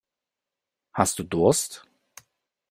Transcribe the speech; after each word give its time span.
Hast 0.93 1.19
du 1.19 1.23
Durst? 1.25 1.85